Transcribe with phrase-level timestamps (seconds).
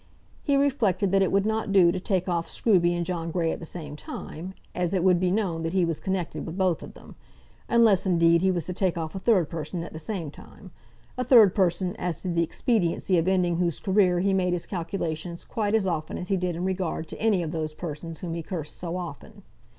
[0.41, 3.59] He reflected that it would not do to take off Scruby and John Grey at
[3.59, 6.95] the same time, as it would be known that he was connected with both of
[6.95, 7.15] them;
[7.69, 10.71] unless, indeed, he was to take off a third person at the same time,
[11.19, 15.45] a third person, as to the expediency of ending whose career he made his calculations
[15.45, 18.41] quite as often as he did in regard to any of those persons whom he
[18.41, 19.43] cursed so often.